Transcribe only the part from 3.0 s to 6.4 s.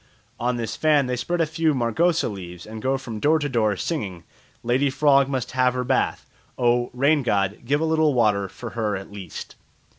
door to door singing, "Lady frog must have her bath.